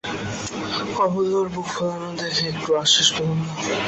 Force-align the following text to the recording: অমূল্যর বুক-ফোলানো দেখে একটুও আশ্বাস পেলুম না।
অমূল্যর 1.03 1.47
বুক-ফোলানো 1.53 2.09
দেখে 2.21 2.43
একটুও 2.51 2.75
আশ্বাস 2.83 3.07
পেলুম 3.15 3.39
না। 3.41 3.53